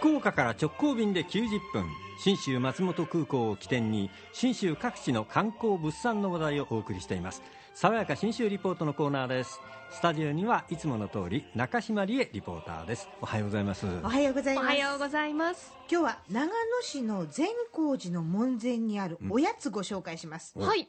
[0.00, 1.86] 福岡から直行便で90分
[2.18, 7.42] 信州松本空港を起点に信州各地の観光物産の話題をお送りしています。
[7.74, 9.60] 爽やか信州リポートのコーナーです。
[9.90, 13.10] スタジオにはいつもの通り中島理恵リポーターです。
[13.20, 13.86] おはようございます。
[14.02, 14.68] おはようございおます。
[14.68, 15.72] はようございます。
[15.90, 20.88] 今日は長野市の善光寺の門前にあるおやつご紹介します、はい。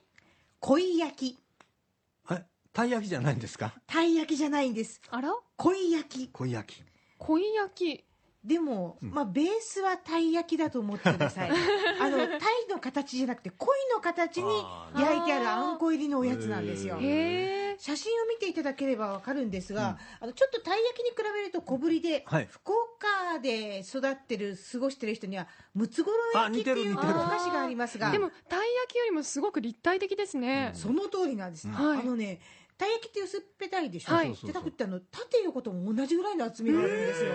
[0.62, 1.40] 恋焼き。
[2.32, 3.74] えたい焼きじゃないんですか？
[3.88, 5.02] たい焼きじゃないんです。
[5.10, 5.34] あら？
[5.58, 6.30] 恋焼き。
[6.30, 6.84] 恋焼き。
[7.18, 8.06] 恋焼き。
[8.44, 11.52] でも、まあベースはたい焼きだと思ってください。
[12.02, 16.98] あのたいの形じゃなくて恋の形にあ焼いてあるあんこ入りのおやつなんですよ。
[17.00, 17.61] へえ。
[17.82, 22.48] 写真を見ていただければわかるんですが、あのちょっとたい焼きに比べると小ぶりで、はい。
[22.48, 27.08] 福岡で育ってる過ごしてる人にはムツゴロウ焼きっていうお菓
[27.40, 30.70] 子がありますが でもたい焼きよりもすごく立体的ですね。
[30.76, 32.00] その通りなんです、はい。
[32.02, 32.40] あのね
[32.78, 34.36] たい焼きって薄っぺたいでしょ、はい。
[34.36, 37.32] じゃなくてあの縦横とも同じぐらいの厚みがあるんですよ。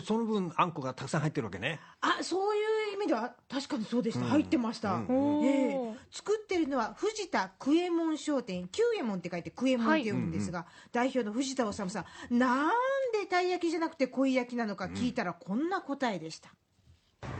[0.00, 1.78] でその分あんこがたくさん入ってるわけね。
[2.00, 4.30] あそういうでは確かにそうでした、うん。
[4.30, 5.06] 入ってました、うん。
[5.40, 5.74] おええ。
[5.74, 5.94] ー。
[6.10, 12.70] 作ってるのは藤田久右衛門商店久右衛門って書いて久右衛門って読むんですが、代表の藤田治さんなん
[13.12, 16.50] でたい焼きじゃなくて恋焼きなのか聞いたらこんな答えでした、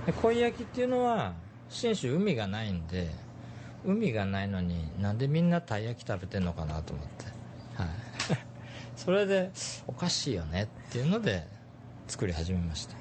[0.06, 1.34] で恋焼きっていうのは
[1.68, 3.10] 信州海がないんで
[3.84, 7.24] 海がないのになんでみんなたい焼き食べてんのかなと思って。
[7.80, 7.88] はい。
[8.96, 9.52] それで
[9.86, 11.46] おかしいよねっていうので
[12.08, 12.97] 作り始めました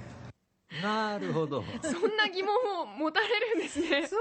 [0.82, 1.64] なるほど。
[1.82, 4.08] そんな疑問を持たれるんですね。
[4.08, 4.20] そうそう。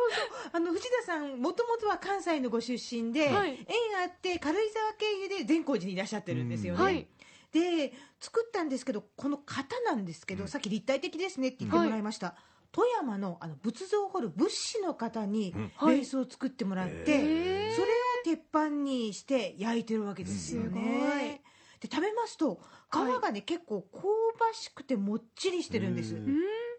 [0.52, 3.50] あの藤田さんもともとは関西のご出身で、はい。
[3.50, 3.56] 縁
[4.02, 7.06] あって軽井沢経由で善光寺にいらっしゃってるんですよね、はい。
[7.52, 12.34] で作ったんですけどこの型なんですけど、さっき立体的ですねって言ってもらいました、
[12.72, 15.70] 富山のあの仏像を彫る仏師の方にベうん。
[16.00, 17.74] ースを作ってもらって、へー。
[17.74, 17.90] それを
[18.24, 21.42] 鉄板にして焼いてるわけですよすごいね。
[21.80, 22.58] で食べますと
[22.90, 24.00] 皮がね、結構香
[24.36, 26.36] ばしくてもっちりしてるんです、うん。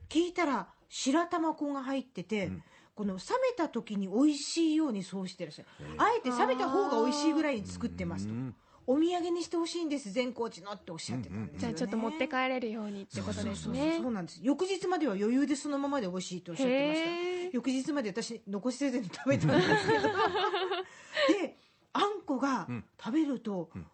[0.09, 2.63] 聞いたら白玉粉が入ってて、うん。
[2.95, 5.67] この冷めた時に美味しいようにそうしてらっしゃる
[6.00, 8.34] あえて冷めた方が美味しいぐらいに作ってますと。
[8.34, 8.56] うん。
[8.90, 11.59] お土産にしてほしいんです善光寺のっておっしゃってたんですよ、ね。
[11.59, 14.12] じゃあちょっと持って帰れるようにってことですそうねそう。
[14.12, 14.40] なんです。
[14.41, 17.56] 翌日までは余裕でそのままで美味しいとおっしゃってました。
[17.56, 20.07] 翌日まで私残しせずに食べたんですけど。
[21.44, 21.57] で
[21.94, 22.85] あんこがうん。
[22.97, 23.85] 食べるとうん。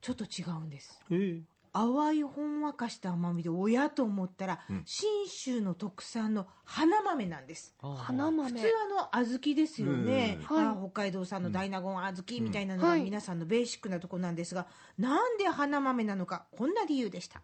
[0.00, 1.00] ちょっと違うんです。
[1.10, 4.82] え淡いほんわかした甘みでおやと思ったら、うん。
[4.84, 7.74] 信州の特産の花豆なんです。
[7.80, 8.50] 花豆。
[8.50, 8.66] 普通
[9.12, 10.56] あの小豆ですよね、うん。
[10.56, 10.66] はい。
[10.66, 13.02] あ北海道産の大納言小豆みたいなのがはい。
[13.02, 14.66] 皆さんのベーシックなところなんですが、
[14.98, 17.40] なんで花豆なのかこんな理由でした。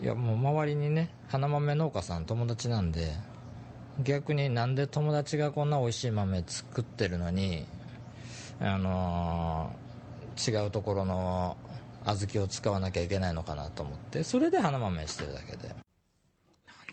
[0.00, 3.12] いやもう周りにね花豆農家さん友達なんで
[4.02, 7.64] 逆になんで友達がこんな美味しい豆作ってるのに
[8.60, 9.84] あのー
[10.36, 11.56] 違うところの
[12.04, 15.74] 小豆を使わなきゃいけないのかなと思ってそれで花豆してるだけで。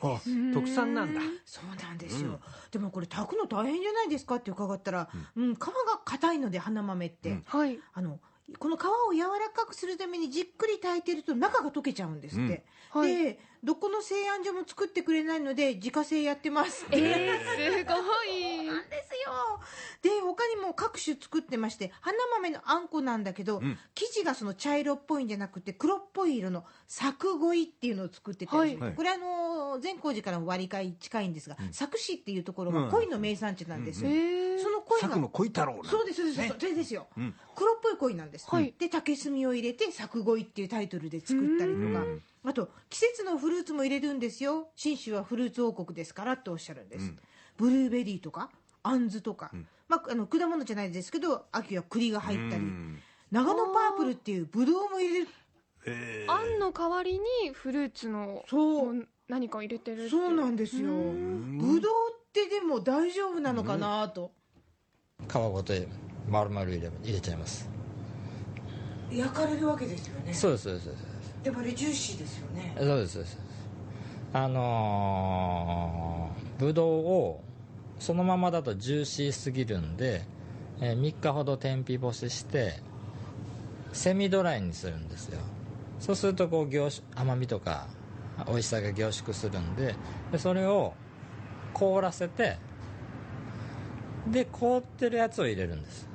[0.04, 0.20] あ
[0.52, 1.22] 特産なんだ。
[1.46, 2.40] そうなんですよ、うん。
[2.72, 5.68] でもこれ炊くの大変じゃないですかって伺ったら、うん皮が
[6.04, 7.44] 硬いので花豆って、うん。
[7.46, 7.78] はい。
[7.94, 8.20] あの
[8.60, 12.64] この皮を柔らかくするためにじっくり炊いてると中が溶けちゃうんですって、
[12.96, 13.02] うん。
[13.02, 13.16] はい。
[13.24, 16.98] でどこの製あん所も作ってくれないので自家製やってますって。
[16.98, 18.66] えー、すごい。
[18.66, 19.60] なんですよ。
[20.02, 23.78] で他にも各種作ってまして花豆のあんこなんだけど、ん。
[23.94, 28.76] 生地がその茶色っぽいんじゃなくて黒っぽい色の作ごいっていうのを作ってて、はい。
[28.78, 32.86] はいこれあの善光寺からの割り買い近いんですが、作市っていうところうん。
[32.86, 35.90] が鯉の名産地なんですよ、えーその鯉が作の恋太郎なんだ。
[35.90, 36.54] そうですそうです、ね。
[36.60, 37.36] それですよ、うん。
[37.56, 38.74] 黒っぽい鯉なんです、はい。
[38.78, 42.04] で竹炭を入れて作鯉っていうタイトルで作ったりとか。
[42.04, 42.22] うん。
[42.44, 44.70] あと季節のフルーツも入れるんですよ。
[44.76, 47.20] 信州はフルーツ王国ですからっておっしゃるんです、うん。
[47.58, 48.50] ブルーベリーとか
[48.84, 49.52] あんずとか、
[49.88, 53.00] まあ、あの果物じゃないですけど秋は栗が入ったり、うん。
[53.32, 55.28] 長野パープルっていうブドウも入れる。
[55.86, 56.26] え。
[56.28, 58.94] ーあんの代わりにフルーツのそう。
[58.94, 60.90] も何か入れてるってそうなんですよ。
[60.92, 61.58] うん。
[61.58, 64.32] ブドウってでも大丈夫なのかなと、
[65.28, 65.74] 皮ごと
[66.30, 67.70] 丸々入れ入れちゃいます。
[69.12, 70.34] 焼かれるわけですよね。
[70.34, 70.96] そうですそうですそう
[71.44, 72.76] でもあれジューシーですよね。
[72.78, 73.38] そうですそうです。
[74.34, 77.42] あのーぶどうを
[78.00, 80.24] そのままだとジューシーすぎるんで、
[80.80, 82.80] え3日ほど天日干しして
[83.94, 85.40] セミドライにするんですよ。
[86.00, 87.88] そうするとこう凝縮甘みとか
[88.48, 89.96] 美味しさが凝縮するんで
[90.32, 90.94] でそれを
[91.74, 92.58] 凍らせて
[94.32, 96.08] で凍ってるやつを入れるんです。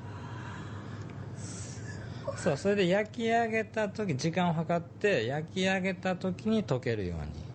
[2.36, 7.46] そうそれで焼き上げた時時間を計って焼き上げた時に溶けるように。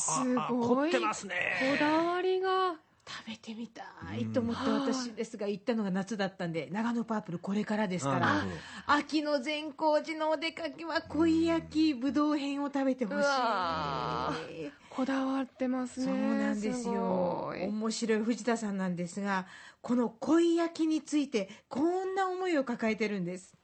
[0.00, 0.90] すごい。
[0.92, 1.34] 凝ってますね。
[1.78, 2.76] こだわりが
[3.06, 3.82] 食べてみた
[4.16, 8.44] いと思った私ですが行ったのが夏だったんで長野パープルこれからですから
[8.86, 14.70] 秋の善光寺のお出かけは濃い焼きぶどう編を食べてほしい。
[14.88, 16.06] こだわってますね。
[16.06, 17.46] そうなんですよ。
[17.46, 17.66] ごい。
[17.66, 19.46] 面白い藤田さんなんですが
[19.80, 23.54] この濃い焼きについてこんな思いを抱えてるんです。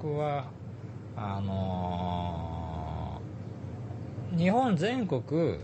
[0.00, 0.46] 僕は
[1.16, 2.44] あのー
[4.36, 5.60] 日本全国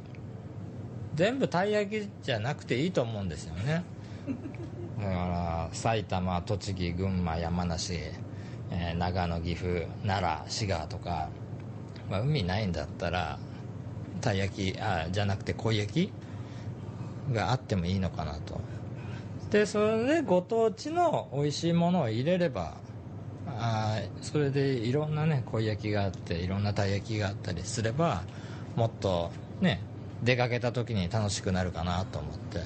[1.21, 3.85] 全部たい焼きじゃなくていいと思うんですよね。
[4.99, 7.93] だから埼玉栃木群馬山梨、
[8.71, 11.29] えー長野岐阜奈良滋賀とか、
[12.09, 13.39] まあ、海ないんだったら
[14.23, 16.13] たい焼きあじゃなくて濃い焼き
[17.35, 18.59] があってもいいのかなと。
[19.51, 22.79] でそれでご当地の美味しいものを入れれば
[23.47, 28.23] あそれでいろんなね濃い焼きがあっていろんなたい焼きがあったりすれば
[28.75, 29.31] もっと
[29.61, 29.83] ね
[30.23, 32.61] 出かけた時に楽しくなるかなと思って。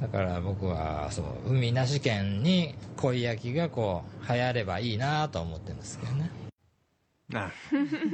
[0.00, 6.30] だから僕はそう海なし県に濃い焼きがこう流行ればいいなと思ってるんですけどね。
[7.34, 7.52] あね。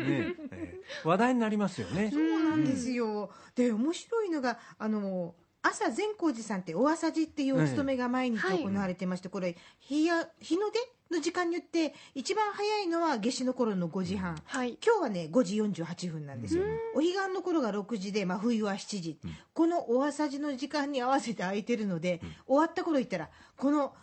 [0.00, 0.74] ええ
[1.04, 2.10] 話題になりますよね。
[2.10, 5.34] そうなんですよ、で面白いのがあの
[5.66, 10.78] 朝善光寺さんってお朝寺っていうお勤めが毎日はい行われてまして、これ日や日の出
[11.10, 14.76] の時間によって一番早いのは夏至の頃の5時半、はい。
[14.84, 16.64] 今日はね5時48分なんですよ、
[16.94, 19.18] お彼岸の頃が6時で真冬は7時、
[19.54, 23.94] このお朝寺の時間に合わせて空いてるので、終わった頃行ったらこの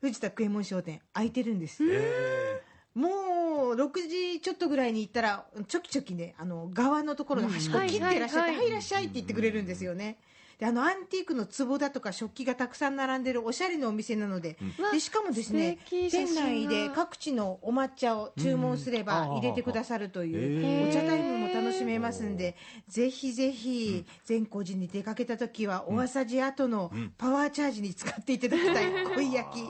[0.00, 2.62] 藤田久右衛門商店空いてるんです、え。
[2.94, 10.18] もう6時ちょっとぐらいに行ったらちょきちょきねあの側のところの端っこ切ってらっしゃって「はいはいはいはいいらっしゃい」って言ってくれるんですよね。
[10.58, 19.36] であのアンティークの壺だとか食器がたくさん並んでるおしゃれなお店なので,、わでしかもですね店内で各地のお抹茶を注文すればうん。
[19.36, 22.56] 入れてくださるといへうーお茶タイムも楽しめますんで
[22.88, 28.86] ぜひぜひ善光寺に出かけた時はお朝寺後のパワーチャージに使っていただきたい。
[29.14, 29.62] 濃い焼き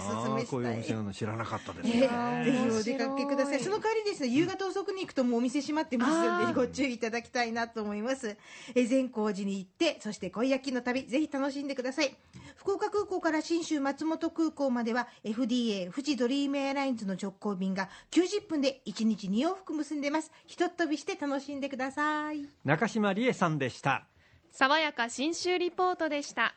[0.00, 2.08] おすすめこういうお店なの知らなかったですえね、
[2.42, 3.60] えぜひお出かけください。
[3.60, 8.36] その代わりですね、夕方遅くに行くともうお店閉まってますので、ご注意いただきたいなと思います。
[8.74, 12.16] え善光寺に行って、そして恋焼きの旅、ぜひ楽しんでください。
[12.56, 20.30] 福岡空港から新州松本空港までは、FDA 富士ドリームエアラインズの直行便が90分で1日2往復結んでます。
[20.46, 22.46] ひとっ飛びして楽しんでください。
[22.64, 24.06] 中島理恵さんでした
[24.52, 26.54] 爽やか新州リポートでした